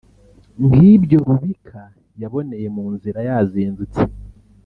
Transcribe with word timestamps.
nk’ibyo 0.67 1.17
Rubika 1.27 1.81
yaboneye 2.21 2.67
mu 2.75 2.85
nzira 2.93 3.19
yazindutse 3.27 4.01